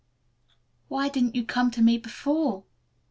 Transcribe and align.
"Why 0.87 1.09
didn't 1.09 1.35
you 1.35 1.45
come 1.45 1.69
to 1.69 1.81
me 1.83 1.99
before?" 1.99 2.63